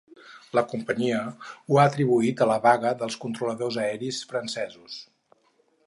La 0.59 0.61
companyia 0.69 1.19
ho 1.25 1.77
ha 1.81 1.85
atribuït 1.89 2.41
a 2.45 2.47
la 2.53 2.57
vaga 2.65 2.95
dels 3.03 3.21
controladors 3.27 3.79
aeris 3.85 4.23
francesos. 4.33 4.99